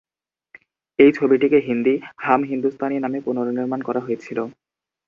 [0.99, 4.37] এই ছবিটিকে হিন্দিতে "হাম হিন্দুস্তানি" নামে পুনর্নির্মাণ করা হয়েছিল।